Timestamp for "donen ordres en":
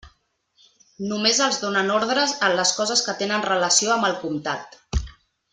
1.65-2.57